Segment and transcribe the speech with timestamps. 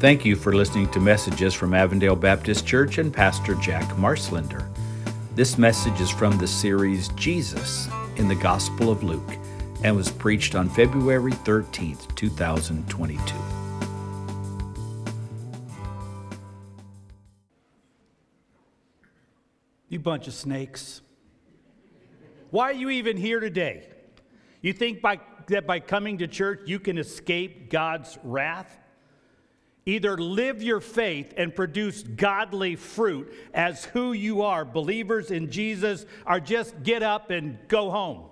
[0.00, 4.66] Thank you for listening to messages from Avondale Baptist Church and Pastor Jack Marslender.
[5.34, 7.86] This message is from the series Jesus
[8.16, 9.36] in the Gospel of Luke
[9.84, 13.34] and was preached on February 13th, 2022.
[19.90, 21.02] You bunch of snakes.
[22.48, 23.86] Why are you even here today?
[24.62, 28.78] You think by, that by coming to church you can escape God's wrath?
[29.86, 36.04] Either live your faith and produce godly fruit as who you are, believers in Jesus,
[36.26, 38.24] or just get up and go home.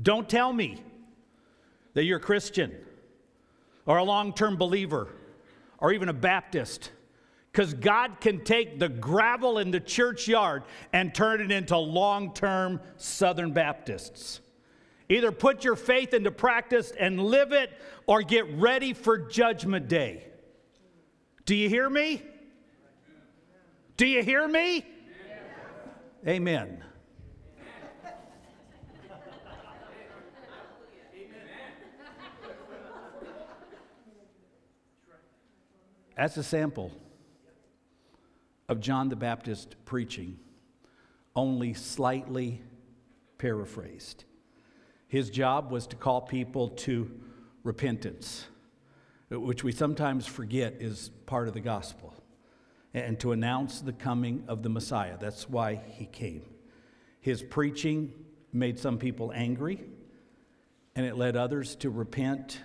[0.00, 0.82] Don't tell me
[1.94, 2.74] that you're a Christian
[3.86, 5.08] or a long term believer
[5.78, 6.90] or even a Baptist
[7.52, 12.80] because God can take the gravel in the churchyard and turn it into long term
[12.96, 14.40] Southern Baptists.
[15.12, 17.70] Either put your faith into practice and live it
[18.06, 20.24] or get ready for Judgment Day.
[21.44, 22.22] Do you hear me?
[23.98, 24.86] Do you hear me?
[26.26, 26.82] Amen.
[36.16, 36.90] That's a sample
[38.66, 40.38] of John the Baptist preaching,
[41.36, 42.62] only slightly
[43.36, 44.24] paraphrased.
[45.12, 47.10] His job was to call people to
[47.64, 48.46] repentance,
[49.28, 52.14] which we sometimes forget is part of the gospel,
[52.94, 55.18] and to announce the coming of the Messiah.
[55.20, 56.46] That's why he came.
[57.20, 58.14] His preaching
[58.54, 59.84] made some people angry,
[60.96, 62.62] and it led others to repent.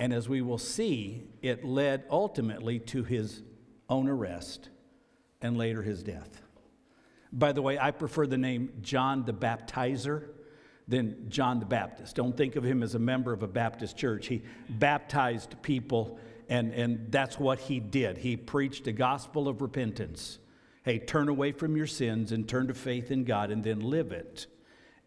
[0.00, 3.44] And as we will see, it led ultimately to his
[3.88, 4.70] own arrest
[5.40, 6.42] and later his death.
[7.32, 10.30] By the way, I prefer the name John the Baptizer
[10.88, 12.14] than John the Baptist.
[12.14, 14.28] Don't think of him as a member of a Baptist church.
[14.28, 18.18] He baptized people, and, and that's what he did.
[18.18, 20.38] He preached a gospel of repentance.
[20.84, 24.12] Hey, turn away from your sins and turn to faith in God and then live
[24.12, 24.46] it.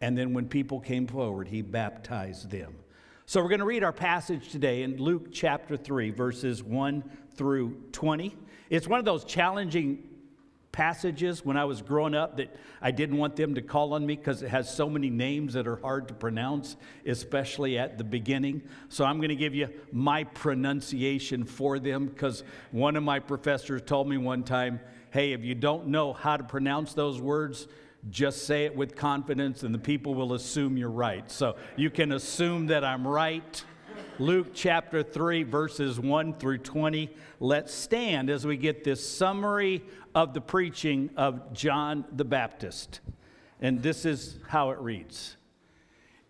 [0.02, 2.74] And then when people came forward, he baptized them.
[3.24, 7.04] So we're going to read our passage today in Luke chapter 3, verses 1
[7.34, 8.36] through 20.
[8.70, 10.09] It's one of those challenging
[10.72, 14.16] passages when I was growing up that I didn't want them to call on me
[14.16, 16.76] because it has so many names that are hard to pronounce,
[17.06, 18.62] especially at the beginning.
[18.88, 23.82] So I'm going to give you my pronunciation for them because one of my professors
[23.84, 27.66] told me one time, hey, if you don't know how to pronounce those words,
[28.08, 31.30] just say it with confidence and the people will assume you're right.
[31.30, 33.62] So you can assume that I'm right.
[34.20, 37.08] Luke chapter 3, verses 1 through 20.
[37.40, 39.82] Let's stand as we get this summary
[40.14, 43.00] of the preaching of John the Baptist.
[43.62, 45.38] And this is how it reads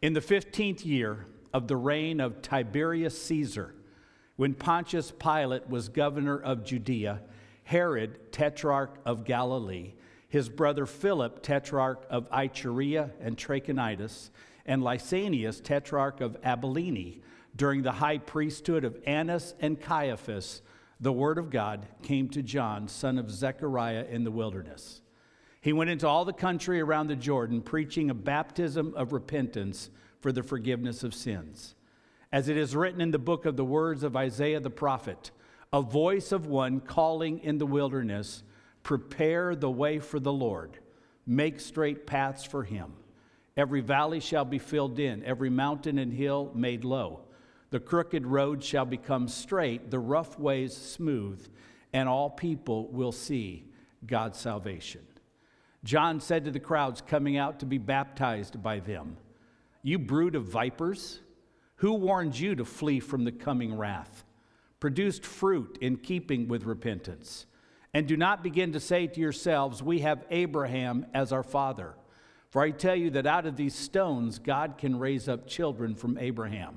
[0.03, 3.75] In the 15th year of the reign of Tiberius Caesar,
[4.37, 7.21] when Pontius Pilate was governor of Judea,
[7.65, 9.95] Herod, tetrarch of Galilee,
[10.29, 14.31] his brother Philip, tetrarch of Iturea and Trachonitis,
[14.65, 17.21] and Lysanias, tetrarch of Abilene,
[17.57, 20.63] during the high priesthood of Annas and Caiaphas,
[21.01, 25.01] the word of God came to John, son of Zechariah, in the wilderness.
[25.61, 29.91] He went into all the country around the Jordan, preaching a baptism of repentance
[30.21, 31.75] for the forgiveness of sins.
[32.33, 35.31] As it is written in the book of the words of Isaiah the prophet,
[35.73, 38.43] a voice of one calling in the wilderness,
[38.83, 40.79] Prepare the way for the Lord,
[41.27, 42.93] make straight paths for him.
[43.57, 47.25] Every valley shall be filled in, every mountain and hill made low.
[47.71, 51.47] The crooked road shall become straight, the rough ways smooth,
[51.93, 53.65] and all people will see
[54.07, 55.03] God's salvation.
[55.85, 59.17] John said to the crowds coming out to be baptized by them,
[59.83, 61.21] You brood of vipers,
[61.77, 64.25] who warned you to flee from the coming wrath?
[64.81, 67.47] Produced fruit in keeping with repentance.
[67.95, 71.95] And do not begin to say to yourselves, We have Abraham as our father.
[72.51, 76.19] For I tell you that out of these stones God can raise up children from
[76.19, 76.77] Abraham.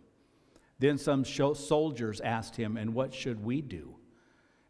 [0.81, 3.97] Then some soldiers asked him, And what should we do?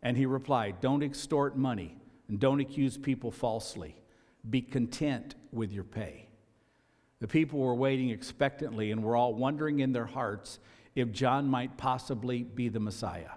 [0.04, 1.98] And he replied, Don't extort money
[2.28, 3.96] and don't accuse people falsely.
[4.48, 6.28] Be content with your pay.
[7.22, 10.60] The people were waiting expectantly and were all wondering in their hearts
[10.96, 13.32] if John might possibly be the Messiah.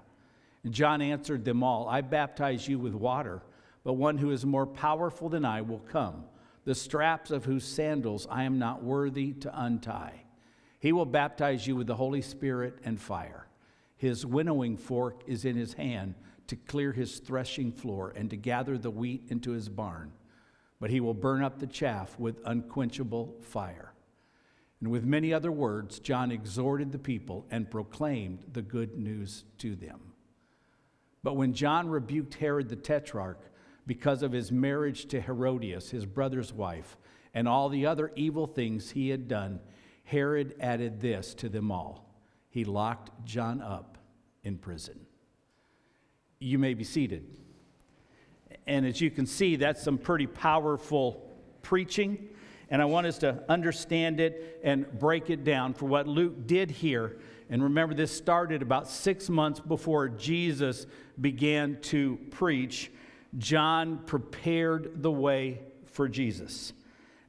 [0.65, 3.43] And John answered them all I baptize you with water,
[3.85, 6.25] but one who is more powerful than I will come,
[6.65, 10.24] the straps of whose sandals I am not worthy to untie.
[10.85, 13.47] He will baptize you with the Holy Spirit and fire.
[13.97, 16.15] His winnowing fork is in his hand
[16.49, 20.13] to clear his threshing floor and to gather the wheat into his barn,
[20.81, 23.95] but he will burn up the chaff with unquenchable fire.
[24.79, 29.75] And with many other words, John exhorted the people and proclaimed the good news to
[29.77, 30.13] them.
[31.23, 33.41] But when John rebuked Herod the tetrarch
[33.87, 36.99] because of his marriage to Herodias, his brother's wife,
[37.33, 39.61] and all the other evil things he had done,
[40.05, 42.05] Herod added this to them all
[42.55, 43.99] he locked John up
[44.45, 44.95] in prison.
[46.39, 47.27] You may be seated.
[48.69, 51.29] And as you can see, that's some pretty powerful
[51.62, 52.29] preaching.
[52.71, 56.71] And I want us to understand it and break it down for what Luke did
[56.71, 57.19] here.
[57.51, 60.87] And remember, this started about six months before Jesus
[61.21, 62.93] began to preach.
[63.37, 66.73] John prepared the way for Jesus.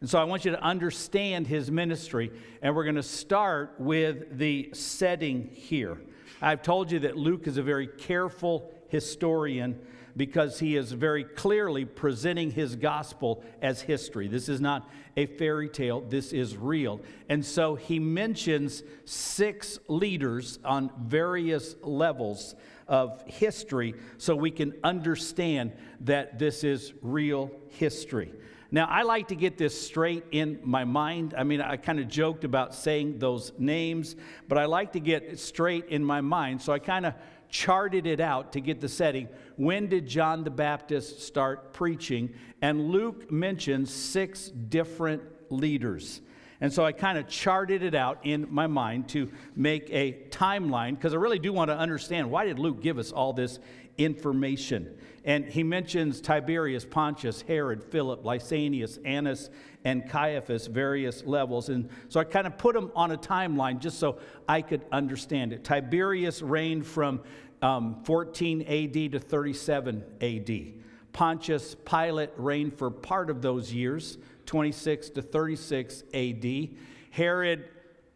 [0.02, 2.32] And so I want you to understand his ministry.
[2.62, 5.98] And we're going to start with the setting here.
[6.42, 9.80] I've told you that Luke is a very careful historian
[10.18, 14.28] because he is very clearly presenting his gospel as history.
[14.28, 17.02] This is not a fairy tale, this is real.
[17.30, 22.56] And so he mentions six leaders on various levels
[22.88, 28.32] of history so we can understand that this is real history.
[28.76, 31.34] Now, I like to get this straight in my mind.
[31.38, 34.18] I mean, I kind of joked about saying those names,
[34.50, 36.62] but I like to get it straight in my mind.
[36.62, 37.14] So I kind of
[37.48, 39.30] charted it out to get the setting.
[39.56, 42.34] When did John the Baptist start preaching?
[42.62, 46.20] And Luke mentions six different leaders.
[46.60, 50.96] And so I kind of charted it out in my mind to make a timeline
[50.96, 53.58] because I really do want to understand why did Luke give us all this
[53.98, 54.98] information?
[55.26, 59.50] And he mentions Tiberius, Pontius, Herod, Philip, Lysanias, Annas,
[59.84, 61.70] and Caiaphas, various levels.
[61.70, 65.52] And so I kind of put them on a timeline just so I could understand
[65.52, 65.64] it.
[65.64, 67.22] Tiberius reigned from
[67.64, 70.74] um, 14 AD to 37 AD.
[71.12, 76.70] Pontius Pilate reigned for part of those years, 26 to 36 AD.
[77.10, 77.70] Herod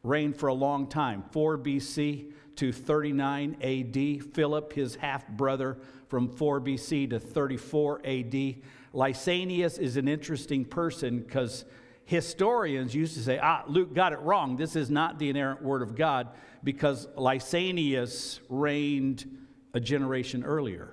[0.04, 4.34] reigned for a long time, 4 BC to 39 AD.
[4.34, 5.78] Philip, his half brother,
[6.10, 8.56] from 4 BC to 34 AD.
[8.94, 11.64] Lysanias is an interesting person because
[12.04, 14.58] historians used to say, ah, Luke got it wrong.
[14.58, 16.30] This is not the inerrant word of God
[16.62, 19.38] because Lysanias reigned
[19.74, 20.92] a generation earlier.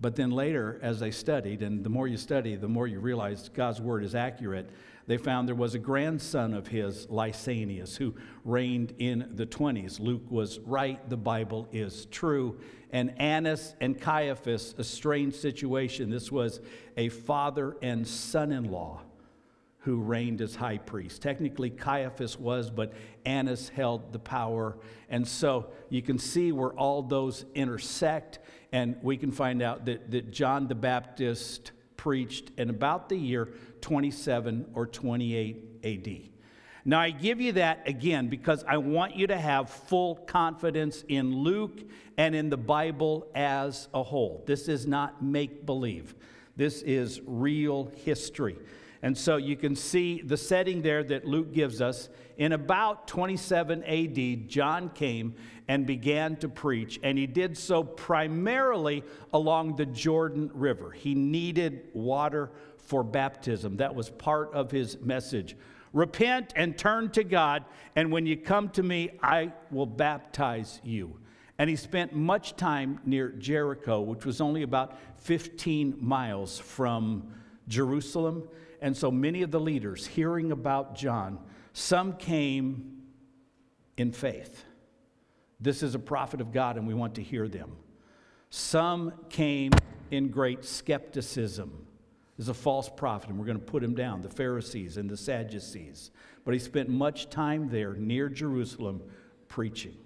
[0.00, 3.48] But then later, as they studied, and the more you study, the more you realize
[3.48, 4.70] God's word is accurate,
[5.06, 8.14] they found there was a grandson of his, Lysanias, who
[8.44, 10.00] reigned in the 20s.
[10.00, 12.58] Luke was right, the Bible is true.
[12.90, 16.10] And Annas and Caiaphas, a strange situation.
[16.10, 16.60] This was
[16.96, 19.02] a father and son in law
[19.86, 21.22] who reigned as high priest.
[21.22, 22.92] Technically, Caiaphas was, but
[23.24, 24.76] Annas held the power.
[25.08, 28.40] And so you can see where all those intersect,
[28.72, 33.48] and we can find out that, that John the Baptist preached in about the year
[33.86, 36.18] 27 or 28 AD.
[36.84, 41.32] Now, I give you that again because I want you to have full confidence in
[41.32, 41.82] Luke
[42.18, 44.42] and in the Bible as a whole.
[44.44, 46.16] This is not make believe,
[46.56, 48.56] this is real history.
[49.06, 52.08] And so you can see the setting there that Luke gives us.
[52.38, 55.36] In about 27 AD, John came
[55.68, 60.90] and began to preach, and he did so primarily along the Jordan River.
[60.90, 65.56] He needed water for baptism, that was part of his message.
[65.92, 71.16] Repent and turn to God, and when you come to me, I will baptize you.
[71.58, 77.32] And he spent much time near Jericho, which was only about 15 miles from
[77.68, 78.48] Jerusalem.
[78.80, 81.38] And so many of the leaders hearing about John,
[81.72, 83.02] some came
[83.96, 84.64] in faith.
[85.60, 87.72] This is a prophet of God, and we want to hear them.
[88.50, 89.72] Some came
[90.10, 91.86] in great skepticism.
[92.38, 95.16] Is a false prophet, and we're going to put him down the Pharisees and the
[95.16, 96.10] Sadducees.
[96.44, 99.02] But he spent much time there near Jerusalem
[99.48, 99.96] preaching.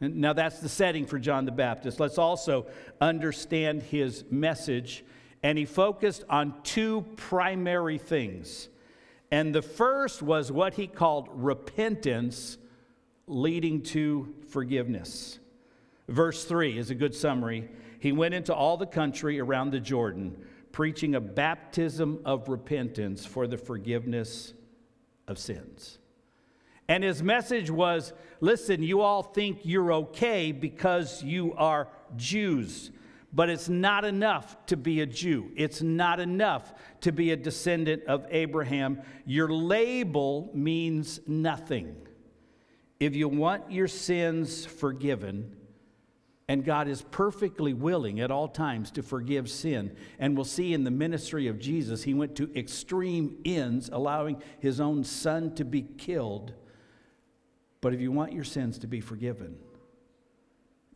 [0.00, 2.00] And now that's the setting for John the Baptist.
[2.00, 2.66] Let's also
[2.98, 5.04] understand his message.
[5.44, 8.68] And he focused on two primary things.
[9.30, 12.56] And the first was what he called repentance
[13.26, 15.38] leading to forgiveness.
[16.08, 17.68] Verse 3 is a good summary.
[18.00, 20.36] He went into all the country around the Jordan,
[20.72, 24.54] preaching a baptism of repentance for the forgiveness
[25.28, 25.98] of sins.
[26.88, 32.90] And his message was listen, you all think you're okay because you are Jews,
[33.34, 35.50] but it's not enough to be a Jew.
[35.56, 39.02] It's not enough to be a descendant of Abraham.
[39.26, 41.96] Your label means nothing.
[43.00, 45.56] If you want your sins forgiven,
[46.46, 49.96] and God is perfectly willing at all times to forgive sin.
[50.18, 54.78] And we'll see in the ministry of Jesus, he went to extreme ends, allowing his
[54.78, 56.54] own son to be killed
[57.84, 59.58] but if you want your sins to be forgiven,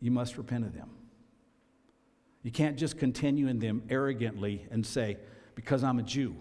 [0.01, 0.89] you must repent of them.
[2.43, 5.17] You can't just continue in them arrogantly and say,
[5.55, 6.35] because I'm a Jew,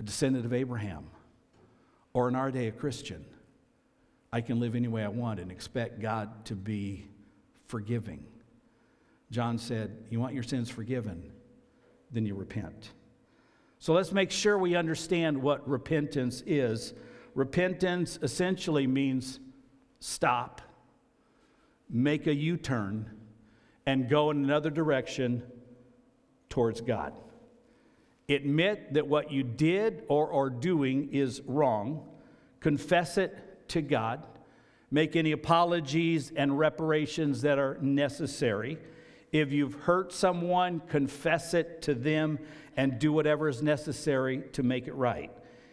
[0.00, 1.04] a descendant of Abraham,
[2.12, 3.24] or in our day a Christian,
[4.32, 7.06] I can live any way I want and expect God to be
[7.66, 8.24] forgiving.
[9.30, 11.30] John said, You want your sins forgiven?
[12.10, 12.90] Then you repent.
[13.78, 16.94] So let's make sure we understand what repentance is
[17.34, 19.40] Repentance essentially means
[19.98, 20.60] stop,
[21.90, 23.10] make a U turn,
[23.86, 25.42] and go in another direction
[26.48, 27.12] towards God.
[28.28, 32.08] Admit that what you did or are doing is wrong,
[32.60, 34.26] confess it to God,
[34.90, 38.78] make any apologies and reparations that are necessary.
[39.32, 42.38] If you've hurt someone, confess it to them
[42.76, 45.30] and do whatever is necessary to make it right.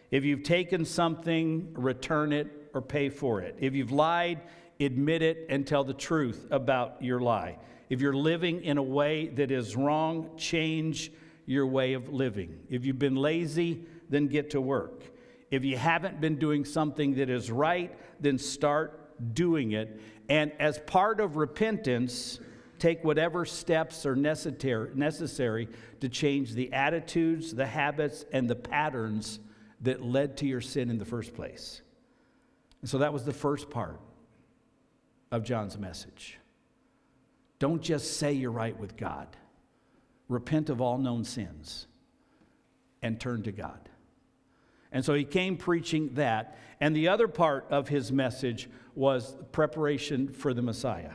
[0.10, 3.56] If you've taken something, return it or pay for it.
[3.60, 4.42] If you've lied,
[4.80, 7.58] admit it and tell the truth about your lie.
[7.92, 11.12] If you're living in a way that is wrong, change
[11.46, 12.58] your way of living.
[12.70, 15.04] If you've been lazy, then get to work.
[15.52, 20.00] If you haven't been doing something that is right, then start doing it.
[20.30, 22.40] And as part of repentance,
[22.80, 25.68] take whatever steps are necessary necessary
[26.00, 29.42] to change the attitudes, the habits, and the patterns
[29.82, 31.82] that led to your sin in the first place.
[32.80, 34.00] And so that was the first part
[35.30, 36.38] of John's message.
[37.62, 39.28] Don't just say you're right with God,
[40.28, 41.86] repent of all known sins
[43.04, 43.88] and turn to God.
[44.92, 46.58] And so he came preaching that.
[46.80, 51.12] And the other part of his message was preparation for the Messiah.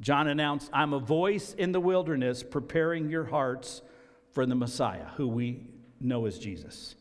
[0.00, 3.80] John announced, I'm a voice in the wilderness preparing your hearts
[4.32, 5.68] for the Messiah, who we
[6.00, 6.96] know as Jesus.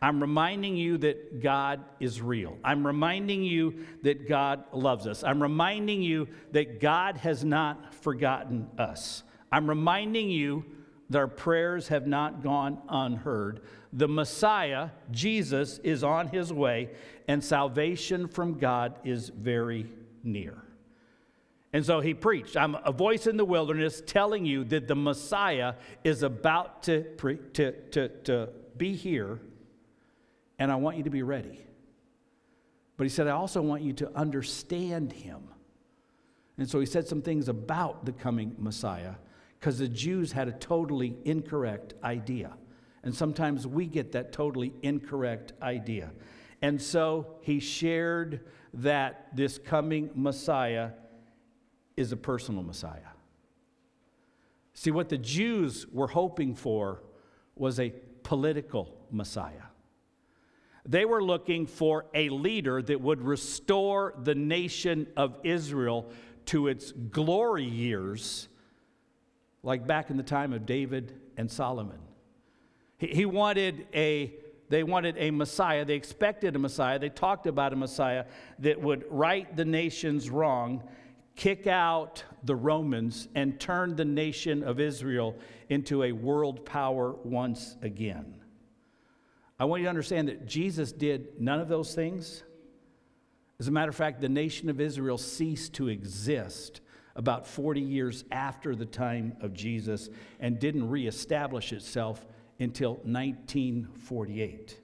[0.00, 2.56] I'm reminding you that God is real.
[2.62, 5.24] I'm reminding you that God loves us.
[5.24, 9.24] I'm reminding you that God has not forgotten us.
[9.50, 10.64] I'm reminding you
[11.10, 13.62] that our prayers have not gone unheard.
[13.92, 16.90] The Messiah, Jesus, is on his way,
[17.26, 19.90] and salvation from God is very
[20.22, 20.62] near.
[21.72, 25.74] And so he preached, I'm a voice in the wilderness telling you that the Messiah
[26.04, 29.40] is about to, pre- to, to, to be here
[30.58, 31.60] and I want you to be ready.
[32.96, 35.42] But he said, I also want you to understand him.
[36.58, 39.14] And so he said some things about the coming Messiah
[39.58, 42.52] because the Jews had a totally incorrect idea.
[43.04, 46.10] And sometimes we get that totally incorrect idea.
[46.60, 48.40] And so he shared
[48.74, 50.90] that this coming Messiah
[51.96, 53.00] is a personal Messiah.
[54.74, 57.02] See, what the Jews were hoping for
[57.54, 59.67] was a political Messiah.
[60.88, 66.10] They were looking for a leader that would restore the nation of Israel
[66.46, 68.48] to its glory years,
[69.62, 71.98] like back in the time of David and Solomon.
[72.96, 74.34] He, he wanted a
[74.70, 75.84] they wanted a Messiah.
[75.86, 76.98] They expected a Messiah.
[76.98, 78.26] They talked about a Messiah
[78.58, 80.82] that would right the nation's wrong,
[81.36, 85.36] kick out the Romans, and turn the nation of Israel
[85.70, 88.34] into a world power once again.
[89.58, 92.44] I want you to understand that Jesus did none of those things.
[93.58, 96.80] As a matter of fact, the nation of Israel ceased to exist
[97.16, 102.24] about 40 years after the time of Jesus and didn't reestablish itself
[102.60, 104.80] until 1948.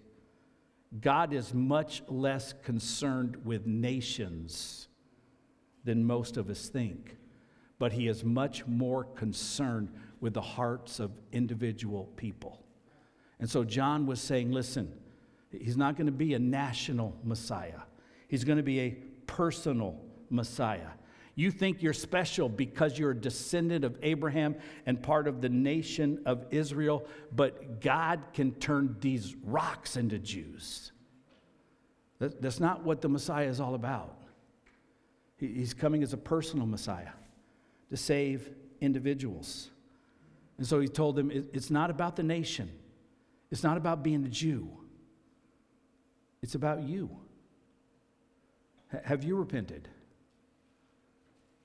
[1.00, 4.88] God is much less concerned with nations
[5.84, 7.16] than most of us think,
[7.78, 9.90] but He is much more concerned
[10.20, 12.63] with the hearts of individual people.
[13.40, 14.92] And so John was saying, listen,
[15.50, 17.80] he's not going to be a national Messiah,
[18.28, 18.90] he's going to be a
[19.26, 20.00] personal
[20.30, 20.90] Messiah.
[21.36, 24.54] You think you're special because you're a descendant of Abraham
[24.86, 30.92] and part of the nation of Israel, but God can turn these rocks into Jews.
[32.20, 34.16] That's not what the Messiah is all about.
[35.36, 37.10] He's coming as a personal Messiah
[37.90, 38.50] to save
[38.80, 39.70] individuals.
[40.58, 42.70] And so he told them it's not about the nation,
[43.54, 44.68] it's not about being a Jew,
[46.42, 47.08] it's about you.
[49.04, 49.88] Have you repented?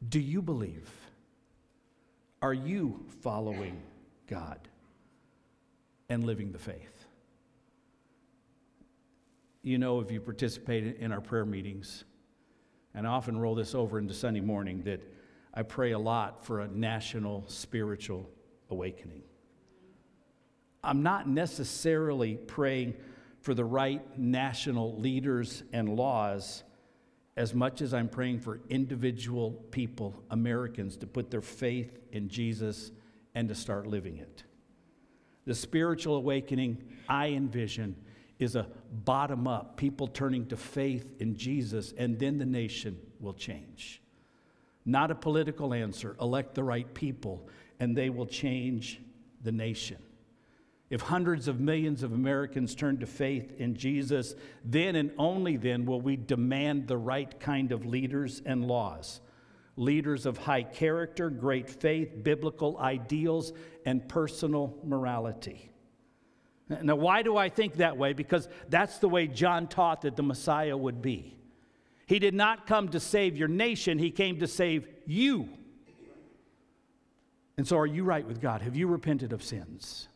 [0.08, 0.88] Do you believe?
[2.43, 3.81] Are you following
[4.27, 4.60] God
[6.10, 7.08] and living the faith?
[9.63, 12.03] You know, if you participate in our prayer meetings,
[12.93, 15.01] and I often roll this over into Sunday morning, that
[15.55, 18.29] I pray a lot for a national spiritual
[18.69, 19.24] awakening.
[20.83, 22.95] I'm not necessarily praying
[23.41, 26.63] for the right national leaders and laws
[27.36, 32.91] as much as I'm praying for individual people, Americans, to put their faith in Jesus
[33.33, 34.43] and to start living it.
[35.45, 37.95] The spiritual awakening I envision
[38.39, 38.67] is a
[39.05, 44.01] bottom up, people turning to faith in Jesus, and then the nation will change.
[44.86, 46.15] Not a political answer.
[46.21, 47.48] Elect the right people,
[47.79, 49.01] and they will change
[49.43, 49.98] the nation.
[50.89, 54.34] If hundreds of millions of Americans turn to faith in Jesus,
[54.65, 59.22] then and only then will we demand the right kind of leaders and laws.
[59.75, 63.53] Leaders of high character, great faith, biblical ideals,
[63.86, 65.72] and personal morality.
[66.81, 68.13] Now, why do I think that way?
[68.13, 71.36] Because that's the way John taught that the Messiah would be.
[72.05, 75.50] He did not come to save your nation, he came to save you.
[77.58, 78.62] And so, are you right with God?
[78.62, 80.08] Have you repented of sins?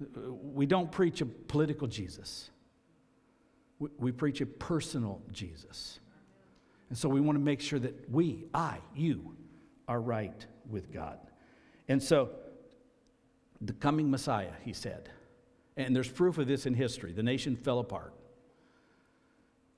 [0.00, 2.50] We don't preach a political Jesus,
[3.78, 6.00] we, preach a personal Jesus.
[6.88, 9.36] And so we want to make sure that we, I, you,
[9.86, 11.18] are right with God.
[11.86, 12.30] And so,
[13.60, 15.10] the coming Messiah, he said,
[15.76, 18.14] and there's proof of this in history, the nation fell apart.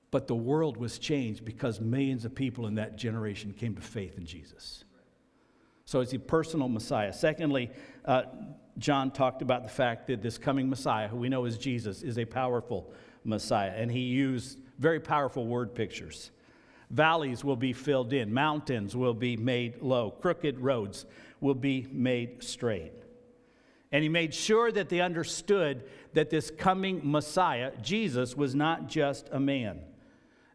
[0.09, 4.17] But the world was changed because millions of people in that generation came to faith
[4.17, 4.83] in Jesus.
[5.85, 7.13] So it's a personal Messiah.
[7.13, 7.71] Secondly,
[8.05, 8.23] uh,
[8.77, 12.17] John talked about the fact that this coming Messiah, who we know is Jesus, is
[12.17, 12.91] a powerful
[13.23, 13.73] Messiah.
[13.75, 16.31] And he used very powerful word pictures.
[16.89, 21.05] Valleys will be filled in, mountains will be made low, crooked roads
[21.39, 22.91] will be made straight.
[23.91, 29.29] And he made sure that they understood that this coming Messiah, Jesus, was not just
[29.31, 29.81] a man.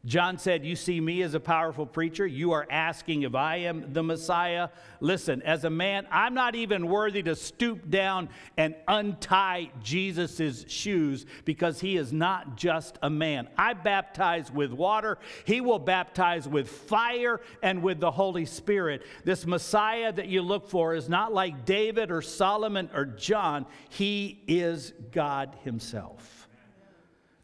[0.07, 2.25] John said, You see me as a powerful preacher.
[2.25, 4.69] You are asking if I am the Messiah.
[5.01, 11.27] Listen, as a man, I'm not even worthy to stoop down and untie Jesus' shoes
[11.45, 13.49] because he is not just a man.
[13.59, 19.03] I baptize with water, he will baptize with fire and with the Holy Spirit.
[19.25, 24.41] This Messiah that you look for is not like David or Solomon or John, he
[24.47, 26.36] is God himself.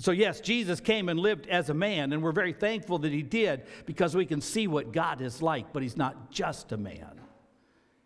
[0.03, 3.23] So, yes, Jesus came and lived as a man, and we're very thankful that he
[3.23, 7.21] did because we can see what God is like, but he's not just a man.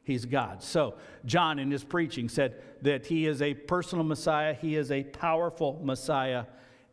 [0.02, 0.62] He's God.
[0.62, 5.04] So, John in his preaching said that he is a personal Messiah, he is a
[5.04, 6.44] powerful Messiah,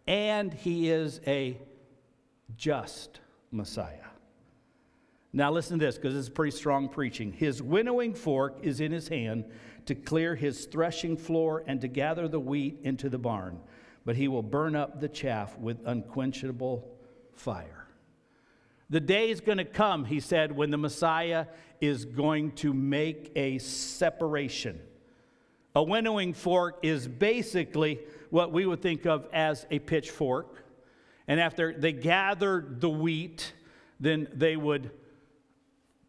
[0.08, 1.58] and he is a
[2.56, 3.20] just
[3.52, 4.08] Messiah.
[5.34, 7.34] Now, listen to this because this is pretty strong preaching.
[7.34, 9.44] His winnowing fork is in his hand
[9.86, 13.60] to clear his threshing floor and to gather the wheat into the barn
[14.06, 16.88] but he will burn up the chaff with unquenchable
[17.34, 17.88] fire.
[18.90, 21.48] The day is going to come, he said, when the Messiah
[21.82, 24.80] is going to make a separation.
[25.76, 30.64] A winnowing fork is basically what we would think of as a pitchfork.
[31.28, 33.54] And after they gathered the wheat,
[34.00, 34.92] then they would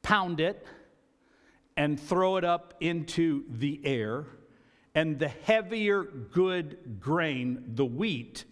[0.03, 0.67] pound it
[1.77, 4.27] and throw it up into the air
[4.95, 8.45] and the heavier good grain, the wheat,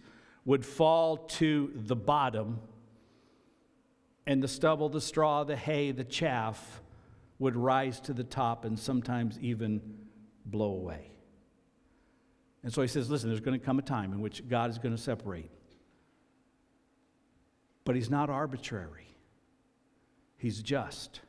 [0.45, 2.59] would fall to the bottom,
[4.25, 6.81] and the stubble, the straw, the hay, the chaff
[7.39, 9.81] would rise to the top and sometimes even
[10.45, 11.11] blow away.
[12.63, 14.77] And so he says, listen, there's going to come a time in which God is
[14.77, 15.51] going to separate.
[17.83, 19.07] But he's not arbitrary,
[20.37, 21.19] he's just,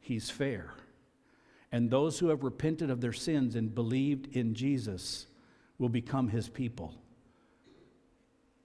[0.00, 0.72] he's fair.
[1.74, 5.26] And those who have repented of their sins and believed in Jesus
[5.76, 6.94] will become his people.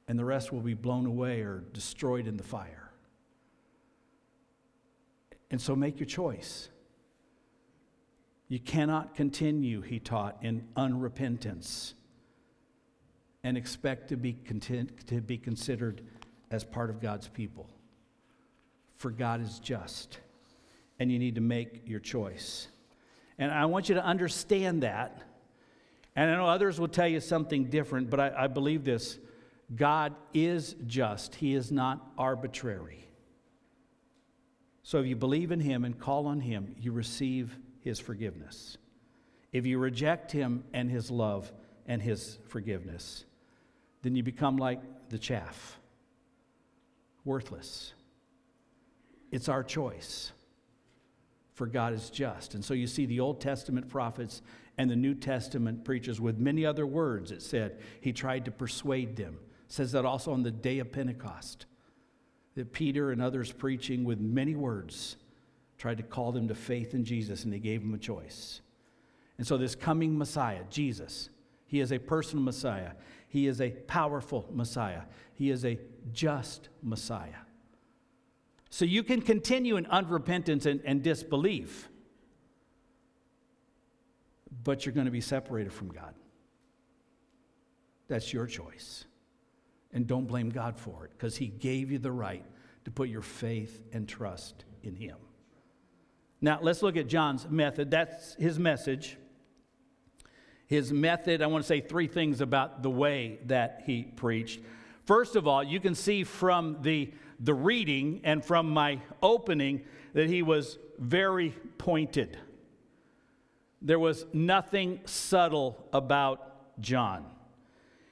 [0.08, 2.92] And the rest will be blown away or destroyed in the fire.
[5.50, 6.70] And so make your choice.
[8.48, 11.94] You cannot continue, he taught, in unrepentance
[13.44, 16.04] and expect to be, content, to be considered
[16.52, 17.72] as part of God's people.
[18.98, 20.20] For God is just,
[21.00, 22.68] and you need to make your choice.
[23.40, 25.24] And I want you to understand that.
[26.16, 29.18] And I know others will tell you something different, but I, I believe this
[29.76, 33.08] God is just, He is not arbitrary.
[34.84, 38.78] So if you believe in Him and call on Him, you receive His forgiveness.
[39.52, 41.52] If you reject Him and His love
[41.88, 43.26] and His forgiveness,
[44.02, 45.80] then you become like the chaff.
[47.24, 47.94] worthless.
[49.32, 50.32] It's our choice,
[51.60, 52.56] for God is just.
[52.56, 54.42] And so you see the Old Testament prophets
[54.78, 57.34] and the New Testament preachers with many other words.
[57.34, 59.38] It said he tried to persuade them.
[59.66, 61.66] It says that also on the day of Pentecost,
[62.56, 65.18] that Peter and others preaching with many words
[65.78, 68.62] tried to call them to faith in Jesus, and he gave them a choice.
[69.38, 71.30] And so, this coming Messiah, Jesus,
[71.68, 72.92] he is a personal Messiah.
[73.28, 75.02] He is a powerful Messiah.
[75.34, 75.78] He is a
[76.14, 77.44] just Messiah.
[78.70, 81.90] So you can continue in unrepentance and, and disbelief,
[84.64, 86.14] but you're going to be separated from God.
[88.08, 89.06] That's your choice.
[89.92, 92.46] And don't blame God for it because He gave you the right
[92.86, 95.18] to put your faith and trust in Him.
[96.42, 97.92] Now, let's look at John's method.
[97.92, 99.18] That's his message
[100.70, 101.42] his method.
[101.42, 104.62] I want to say three things about the way that he preached.
[105.04, 110.28] First of all, you can see from the, the reading and from my opening that
[110.28, 112.38] he was very pointed.
[113.82, 117.26] There was nothing subtle about John.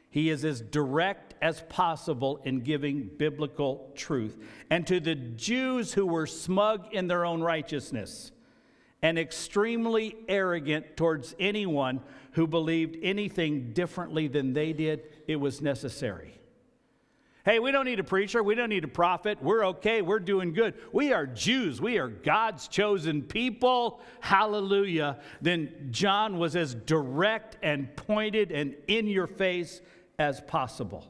[0.09, 4.37] He is as direct as possible in giving biblical truth.
[4.69, 8.31] And to the Jews who were smug in their own righteousness
[9.01, 16.39] and extremely arrogant towards anyone who believed anything differently than they did, it was necessary.
[17.47, 18.43] Hey, we don't need a preacher.
[18.43, 19.41] We don't need a prophet.
[19.41, 20.01] We're okay.
[20.01, 20.73] We're doing good.
[20.91, 21.79] We are Jews.
[21.79, 24.01] We are God's chosen people.
[24.19, 25.19] Hallelujah.
[25.39, 29.79] Then John was as direct and pointed and in your face
[30.19, 31.09] as possible.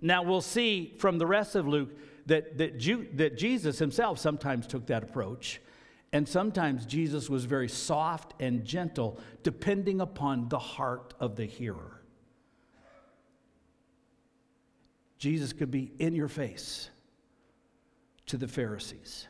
[0.00, 1.90] Now, we'll see from the rest of Luke
[2.24, 2.80] that, that,
[3.18, 5.60] that Jesus himself sometimes took that approach.
[6.10, 11.97] And sometimes Jesus was very soft and gentle, depending upon the heart of the hearer.
[15.18, 16.90] Jesus could be in your face
[18.26, 19.26] to the Pharisees,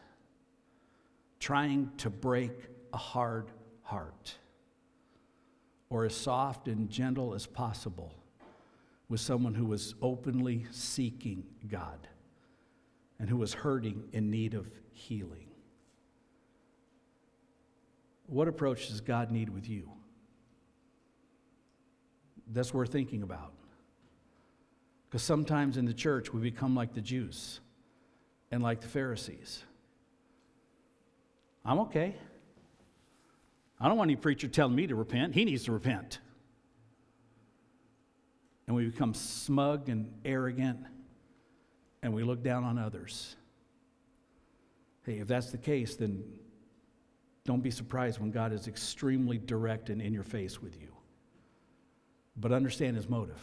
[1.40, 2.52] trying to break
[2.92, 3.50] a hard
[3.82, 4.36] heart,
[5.88, 8.14] or as soft and gentle as possible
[9.08, 12.06] with someone who was openly seeking God
[13.18, 15.46] and who was hurting in need of healing.
[18.26, 19.90] What approach does God need with you?
[22.52, 23.52] That's worth thinking about.
[25.08, 27.60] Because sometimes in the church we become like the Jews
[28.50, 29.62] and like the Pharisees.
[31.64, 32.14] I'm okay.
[33.80, 35.34] I don't want any preacher telling me to repent.
[35.34, 36.18] He needs to repent.
[38.66, 40.80] And we become smug and arrogant
[42.02, 43.36] and we look down on others.
[45.04, 46.22] Hey, if that's the case, then
[47.44, 50.88] don't be surprised when God is extremely direct and in your face with you.
[52.36, 53.40] But understand his motive.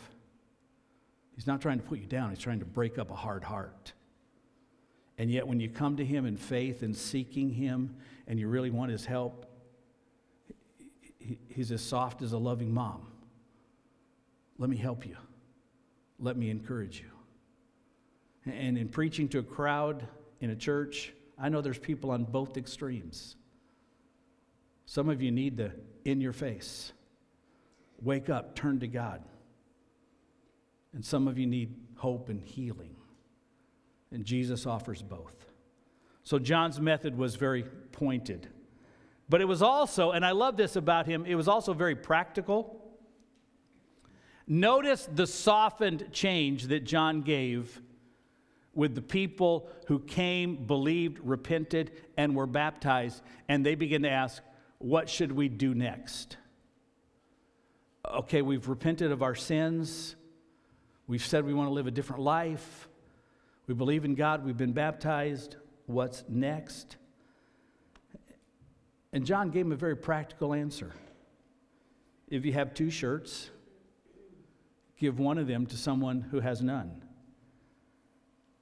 [1.36, 3.94] He's not trying to put you down, he's trying to break up a hard heart.
[5.18, 7.96] And yet, when you come to him in faith and seeking him
[8.28, 9.46] and you really want his help,
[11.48, 13.08] he's as soft as a loving mom.
[14.58, 15.16] Let me help you.
[16.20, 18.52] Let me encourage you.
[18.52, 20.08] And in preaching to a crowd
[20.40, 23.36] in a church, I know there's people on both extremes.
[24.86, 25.72] Some of you need the
[26.04, 26.94] in your face.
[28.02, 29.24] Wake up, turn to God.
[30.96, 32.96] And some of you need hope and healing.
[34.12, 35.46] And Jesus offers both.
[36.24, 38.48] So John's method was very pointed.
[39.28, 42.82] But it was also, and I love this about him, it was also very practical.
[44.48, 47.82] Notice the softened change that John gave
[48.74, 54.42] with the people who came, believed, repented, and were baptized, and they begin to ask,
[54.78, 56.38] what should we do next?
[58.10, 60.16] Okay, we've repented of our sins.
[61.08, 62.88] We've said we want to live a different life.
[63.68, 64.46] We believe in God.
[64.46, 65.56] We've been baptized.
[65.86, 66.98] What's next?
[69.14, 70.94] And John gave him a very practical answer.
[72.28, 73.50] If you have two shirts,
[74.98, 77.04] give one of them to someone who has none.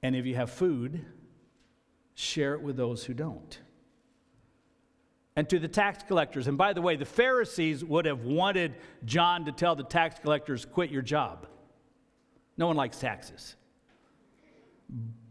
[0.02, 1.04] And if you have food,
[2.14, 3.58] share it with those who don't
[5.36, 6.46] and to the tax collectors.
[6.46, 10.64] And by the way, the Pharisees would have wanted John to tell the tax collectors,
[10.64, 11.46] quit your job.
[12.56, 13.56] No one likes taxes.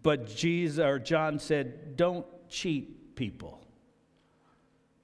[0.02, 3.66] But Jesus or John said, don't cheat people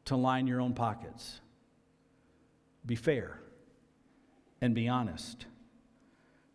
[0.05, 1.39] to line your own pockets.
[2.85, 3.39] Be fair
[4.61, 5.45] and be honest.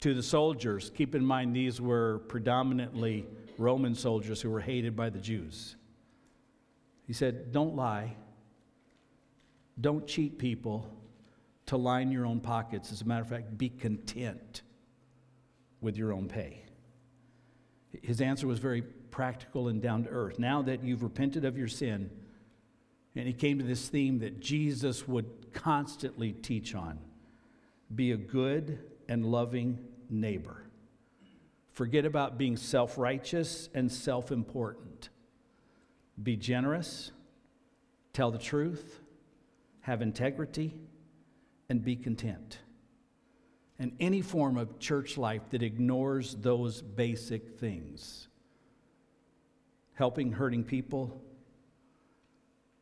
[0.00, 5.08] To the soldiers, keep in mind these were predominantly Roman soldiers who were hated by
[5.08, 5.76] the Jews.
[7.06, 8.16] He said, Don't lie
[9.80, 10.88] don't cheat people
[11.66, 12.92] to line your own pockets.
[12.92, 14.62] As a matter of fact, be content
[15.84, 16.64] with your own pay.
[18.02, 20.38] His answer was very practical and down to earth.
[20.38, 22.10] Now that you've repented of your sin,
[23.14, 26.98] and he came to this theme that Jesus would constantly teach on
[27.94, 29.78] be a good and loving
[30.10, 30.64] neighbor.
[31.70, 35.10] Forget about being self righteous and self important.
[36.20, 37.12] Be generous,
[38.12, 39.00] tell the truth,
[39.80, 40.74] have integrity,
[41.68, 42.58] and be content.
[43.84, 48.28] And any form of church life that ignores those basic things
[49.92, 51.20] helping hurting people,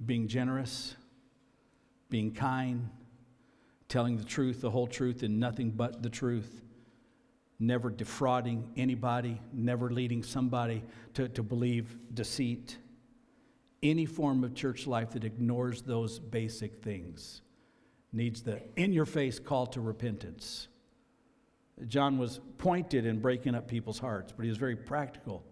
[0.07, 0.95] being generous,
[2.09, 2.89] being kind,
[3.89, 6.63] telling the truth, the whole truth, and nothing but the truth,
[7.59, 10.85] never defrauding anybody, never leading somebody
[11.15, 12.79] to, to believe deceit.
[13.83, 17.43] Any form of church life that ignores those basic things
[18.13, 20.69] needs the in your face call to repentance.
[21.87, 25.45] John was pointed in breaking up people's hearts, but he was very practical.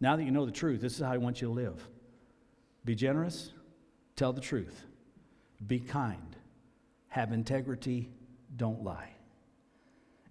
[0.00, 1.88] Now that you know the truth, this is how I want you to live
[2.84, 3.50] be generous,
[4.14, 4.84] tell the truth,
[5.66, 6.36] be kind,
[7.08, 8.10] have integrity,
[8.56, 9.08] don't lie.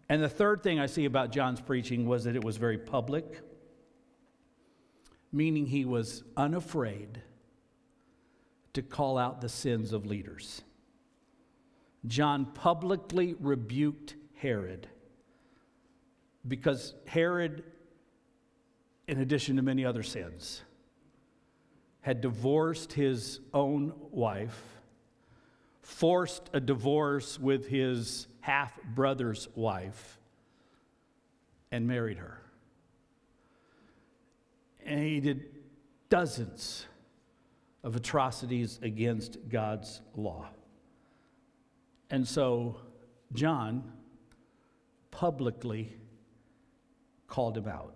[0.08, 3.42] And the third thing I see about John's preaching was that it was very public,
[5.32, 7.24] meaning he was unafraid
[8.74, 10.62] to call out the sins of leaders.
[12.06, 14.88] John publicly rebuked Herod
[16.48, 17.64] because Herod,
[19.08, 20.62] in addition to many other sins,
[22.02, 24.62] had divorced his own wife,
[25.82, 30.20] forced a divorce with his half brother's wife,
[31.72, 32.40] and married her.
[34.86, 35.46] And he did
[36.10, 36.86] dozens
[37.84, 40.50] of atrocities against God's law.
[42.10, 42.78] And so
[43.34, 43.92] John
[45.10, 45.96] publicly
[47.34, 47.96] called him out.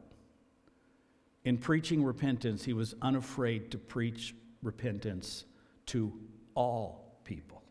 [1.43, 5.45] In preaching repentance, he was unafraid to preach repentance
[5.88, 6.12] to
[6.56, 7.62] all people.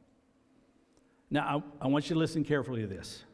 [1.31, 3.25] Now, I, I want you to listen carefully to this.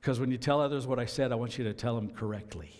[0.00, 2.72] Because when you tell others what I said, I want you to tell them correctly.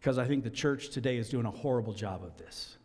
[0.00, 2.78] because I think the church today is doing a horrible job of this.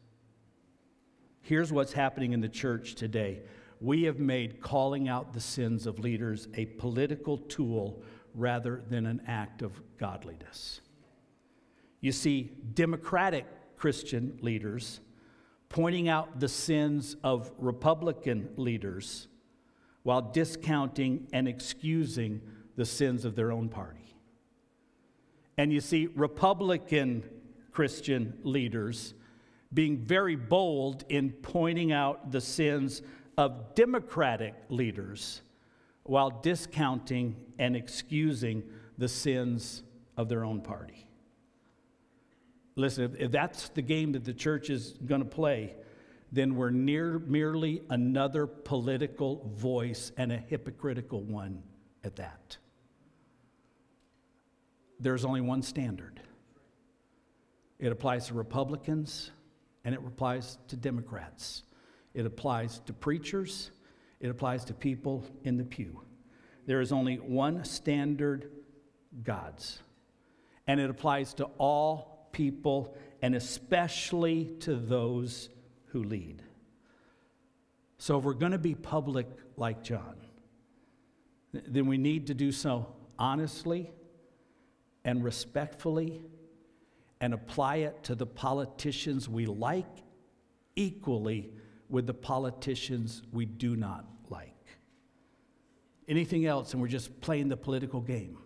[1.42, 3.40] Here's what's happening in the church today
[3.82, 8.02] we have made calling out the sins of leaders a political tool
[8.34, 10.82] rather than an act of godliness.
[12.02, 13.46] You see, democratic
[13.78, 15.00] Christian leaders
[15.70, 19.28] pointing out the sins of Republican leaders
[20.04, 22.42] while discounting and excusing
[22.76, 24.16] the sins of their own party.
[25.58, 27.24] And you see Republican
[27.72, 29.14] Christian leaders
[29.74, 33.02] being very bold in pointing out the sins
[33.38, 35.42] of Democratic leaders
[36.04, 38.64] while discounting and excusing
[38.98, 39.84] the sins
[40.18, 41.08] of their own party.
[42.76, 45.76] Listen, if, that's the game that the church is going to play,
[46.32, 51.64] then we're near merely another political voice and a hypocritical one
[52.04, 52.58] at that
[55.00, 56.22] there's only one standard
[57.80, 59.32] it applies to Republicans
[59.84, 61.64] and it applies to Democrats.
[62.16, 63.72] It applies to preachers.
[64.22, 66.02] It applies to people in the pew.
[66.66, 68.50] There is only one standard
[69.22, 69.80] God's.
[70.66, 75.50] And it applies to all people and especially to those
[75.88, 76.42] who lead.
[77.98, 80.16] So if we're going to be public like John,
[81.54, 83.92] then we need to do so honestly
[85.04, 86.22] and respectfully
[87.22, 89.86] and apply it to the politicians we like
[90.76, 91.52] equally
[91.90, 94.54] with the politicians we do not like.
[96.08, 98.38] Anything else, and we're just playing the political game.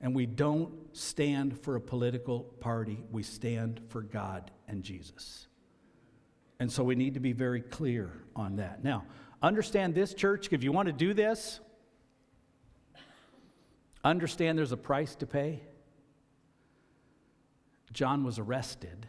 [0.00, 5.48] And we don't stand for a political party, we stand for God and Jesus.
[6.60, 8.82] And so we need to be very clear on that.
[8.84, 9.04] Now,
[9.42, 11.60] understand this, church, if you want to do this,
[14.04, 15.60] Understand there's a price to pay.
[17.92, 19.06] John was arrested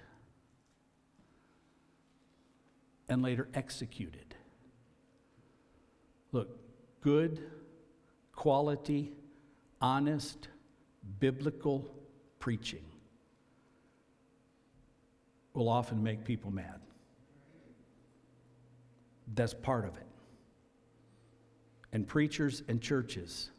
[3.10, 4.36] and later executed.
[6.32, 6.50] Look,
[7.02, 7.42] good,
[8.34, 9.12] quality,
[9.82, 10.48] honest,
[11.20, 11.90] biblical
[12.40, 12.84] preaching
[15.54, 16.80] will often make people mad.
[19.36, 20.06] That's part of it.
[21.92, 23.50] And preachers and churches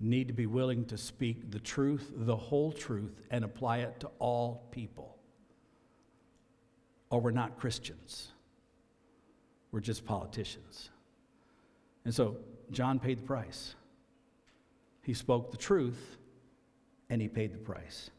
[0.00, 4.10] need to be willing to speak the truth, the whole truth, and apply it to
[4.18, 5.16] all people.
[7.10, 8.32] Or we're not Christians,
[9.72, 10.90] we're just politicians.
[12.04, 12.36] And so
[12.70, 13.74] John paid the price.
[15.02, 16.16] He spoke the truth
[17.10, 18.10] and he paid the price.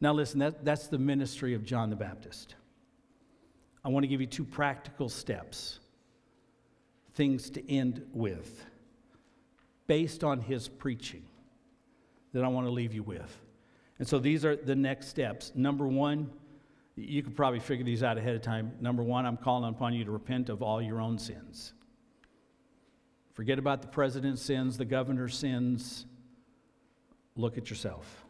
[0.00, 2.54] Now, listen, that, that's the ministry of John the Baptist.
[3.84, 5.78] I want to give you two practical steps,
[7.14, 8.64] things to end with,
[9.86, 11.22] based on his preaching
[12.32, 13.40] that I want to leave you with.
[13.98, 15.52] And so these are the next steps.
[15.54, 16.30] Number one,
[16.96, 18.72] you could probably figure these out ahead of time.
[18.80, 21.74] Number one, I'm calling upon you to repent of all your own sins.
[23.34, 26.06] Forget about the president's sins, the governor's sins.
[27.36, 28.24] Look at yourself.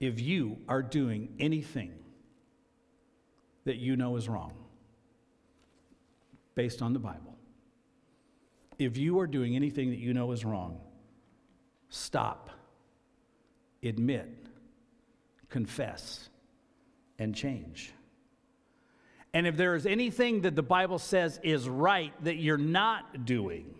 [0.00, 1.92] If you are doing anything
[3.64, 4.52] that you know is wrong,
[6.56, 7.36] based on the Bible,
[8.80, 10.80] if you are doing anything that you know is wrong,
[11.88, 12.50] stop,
[13.82, 14.48] admit,
[15.48, 16.28] confess,
[17.18, 17.92] and change.
[19.32, 23.74] And if there is anything that the Bible says is right that you're not doing,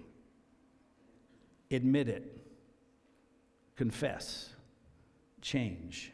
[1.71, 2.37] admit it,
[3.75, 4.51] confess,
[5.41, 6.13] change,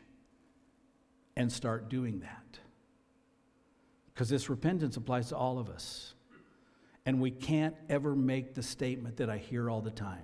[1.37, 2.59] and start doing that.
[4.13, 6.15] Because this repentance applies to all of us.
[7.05, 10.23] And we can't ever make the statement that I hear all the time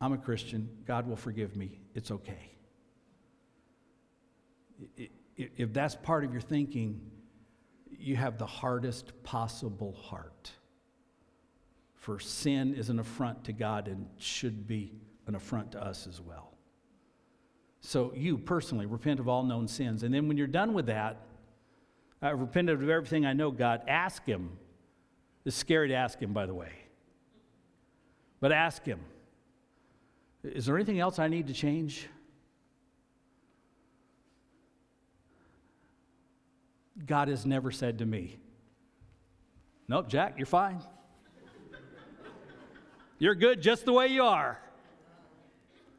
[0.00, 2.52] I'm a Christian, God will forgive me, it's okay.
[5.36, 7.00] If that's part of your thinking,
[7.90, 10.50] you have the hardest possible heart.
[11.94, 14.92] For sin is an affront to God and should be
[15.26, 16.54] an affront to us as well.
[17.82, 20.02] So, you personally repent of all known sins.
[20.02, 21.22] And then when you're done with that,
[22.20, 24.50] I've repented of everything I know, God, ask Him.
[25.44, 26.72] It's scary to ask Him, by the way.
[28.40, 29.00] But ask Him,
[30.42, 32.08] is there anything else I need to change?
[37.06, 38.38] God has never said to me,
[39.88, 40.80] Nope, Jack, you're fine.
[43.18, 44.58] You're good just the way you are.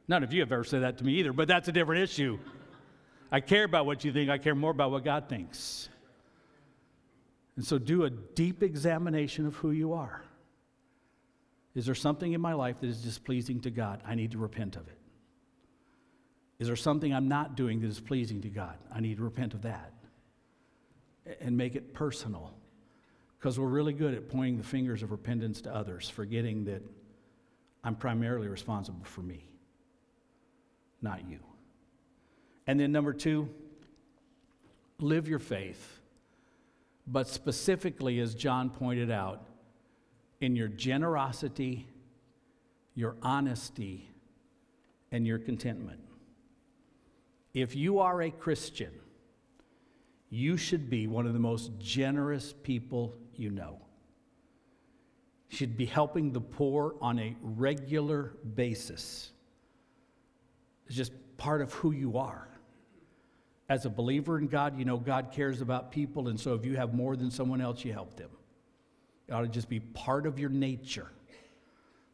[0.08, 2.40] None of you have ever said that to me either, but that's a different issue.
[3.32, 5.90] I care about what you think, I care more about what God thinks.
[7.58, 10.24] And so do a deep examination of who you are.
[11.76, 14.02] Is there something in my life that is displeasing to God?
[14.06, 14.98] I need to repent of it.
[16.60, 18.78] Is there something I'm not doing that is pleasing to God?
[18.94, 19.92] I need to repent of that
[21.40, 22.54] and make it personal.
[23.40, 26.84] Because we're really good at pointing the fingers of repentance to others, forgetting that
[27.84, 29.44] I'm primarily responsible for me,
[31.02, 31.40] not you.
[32.68, 33.50] And then, number two,
[35.00, 36.00] live your faith,
[37.08, 39.44] but specifically, as John pointed out,
[40.40, 41.88] in your generosity,
[42.94, 44.08] your honesty,
[45.12, 46.00] and your contentment.
[47.54, 48.92] If you are a Christian,
[50.32, 53.78] you should be one of the most generous people you know.
[55.50, 59.32] You should be helping the poor on a regular basis.
[60.88, 62.48] It's just part of who you are.
[63.68, 66.78] As a believer in God, you know God cares about people, and so if you
[66.78, 68.30] have more than someone else, you help them.
[69.28, 71.12] It ought to just be part of your nature,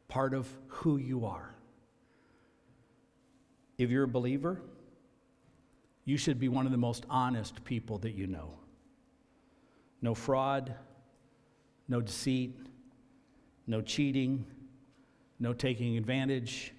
[0.08, 1.54] part of who you are.
[3.78, 4.60] If you're a believer,
[6.08, 8.54] you should be one of the most honest people that you know.
[10.02, 10.74] No fraud,
[11.90, 12.58] no deceit,
[13.68, 14.46] no cheating,
[15.38, 16.74] no taking advantage,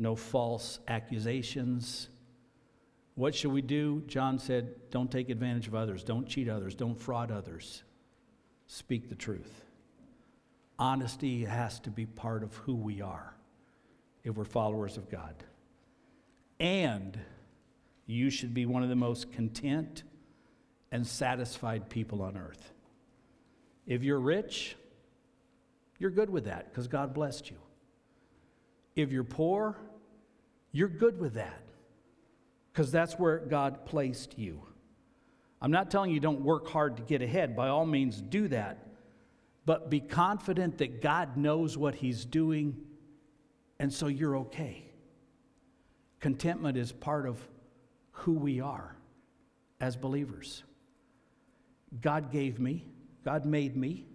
[0.00, 2.08] no false accusations.
[3.14, 4.02] What should we do?
[4.08, 7.84] John said, Don't take advantage of others, don't cheat others, don't fraud others.
[8.66, 9.64] Speak the truth.
[10.76, 13.32] Honesty has to be part of who we are
[14.24, 15.36] if we're followers of God.
[16.58, 17.16] And
[18.10, 20.02] you should be one of the most content
[20.92, 22.72] and satisfied people on earth.
[23.86, 24.76] If you're rich,
[25.98, 27.56] you're good with that because God blessed you.
[28.96, 29.76] If you're poor,
[30.72, 31.62] you're good with that
[32.72, 34.62] because that's where God placed you.
[35.62, 37.54] I'm not telling you don't work hard to get ahead.
[37.54, 38.86] By all means, do that.
[39.66, 42.76] But be confident that God knows what He's doing,
[43.78, 44.90] and so you're okay.
[46.18, 47.38] Contentment is part of
[48.20, 48.94] who we are
[49.80, 50.62] as believers.
[52.00, 52.86] God gave me,
[53.24, 54.06] God made me.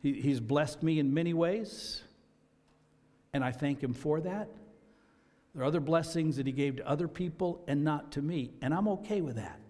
[0.00, 2.02] He, he's blessed me in many ways,
[3.32, 4.48] and I thank Him for that.
[5.54, 8.74] There are other blessings that He gave to other people and not to me, and
[8.74, 9.60] I'm okay with that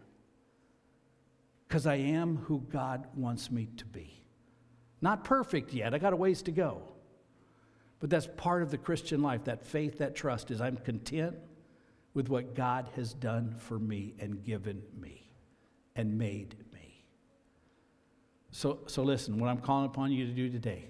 [1.69, 4.23] because I am who God wants me to be.
[5.03, 6.83] Not perfect yet, I got a ways to go.
[8.01, 11.37] But that's part of the Christian life that faith, that trust is I'm content
[12.15, 15.31] with what God has done for me and given me
[15.95, 17.05] and made me.
[18.51, 20.87] So, so listen, what I'm calling upon you to do today,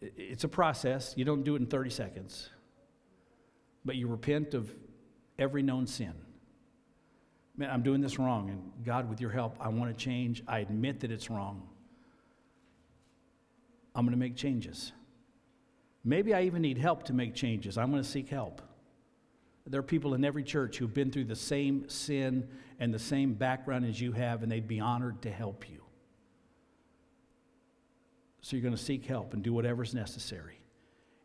[0.00, 1.14] it's a process.
[1.16, 2.48] You don't do it in 30 seconds,
[3.84, 4.74] but you repent of
[5.38, 6.14] every known sin.
[7.56, 10.42] Man, I'm doing this wrong, and God, with your help, I want to change.
[10.48, 11.68] I admit that it's wrong.
[13.94, 14.92] I'm going to make changes.
[16.02, 17.76] Maybe I even need help to make changes.
[17.76, 18.62] I'm going to seek help.
[19.70, 22.48] There are people in every church who've been through the same sin
[22.80, 25.80] and the same background as you have, and they'd be honored to help you.
[28.40, 30.58] So you're going to seek help and do whatever's necessary.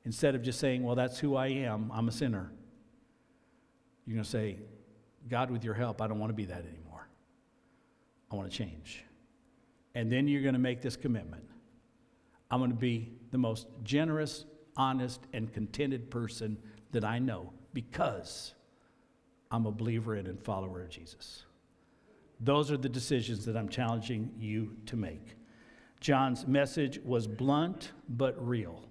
[0.03, 2.51] Instead of just saying, Well, that's who I am, I'm a sinner,
[4.05, 4.59] you're going to say,
[5.27, 7.07] God, with your help, I don't want to be that anymore.
[8.31, 9.03] I want to change.
[9.95, 11.43] And then you're going to make this commitment
[12.51, 14.45] I'm going to be the most generous,
[14.77, 16.57] honest, and contented person
[16.91, 18.55] that I know because
[19.51, 21.43] I'm a believer in and follower of Jesus.
[22.39, 25.36] Those are the decisions that I'm challenging you to make.
[25.99, 28.82] John's message was blunt but real,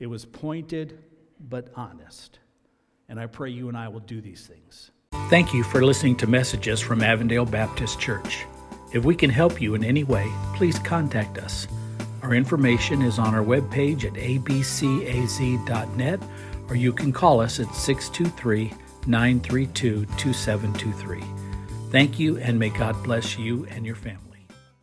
[0.00, 0.98] it was pointed
[1.48, 2.40] but honest.
[3.08, 4.90] And I pray you and I will do these things.
[5.28, 8.44] Thank you for listening to messages from Avondale Baptist Church.
[8.94, 11.68] If we can help you in any way, please contact us.
[12.22, 14.80] Our information is on our webpage at abcaz.net,
[16.68, 18.72] or you can call us at 623
[19.06, 21.22] 932 2723.
[21.90, 24.33] Thank you, and may God bless you and your family.